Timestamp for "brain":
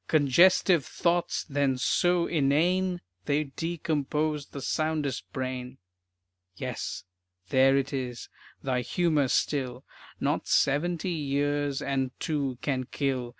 5.31-5.77